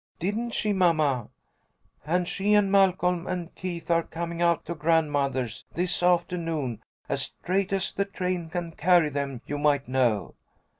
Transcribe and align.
Didn't 0.19 0.55
she, 0.55 0.73
mamma? 0.73 1.29
And 2.07 2.27
she 2.27 2.53
and 2.55 2.71
Malcolm 2.71 3.27
and 3.27 3.53
Keith 3.53 3.91
are 3.91 4.01
coming 4.01 4.41
out 4.41 4.65
to 4.65 4.73
grandmother's 4.73 5.63
this 5.75 6.01
afternoon 6.01 6.81
as 7.07 7.21
straight 7.21 7.71
as 7.71 7.91
the 7.93 8.05
train 8.05 8.49
can 8.49 8.71
carry 8.71 9.09
them, 9.09 9.41
you 9.45 9.59
might 9.59 9.87
know. 9.87 10.33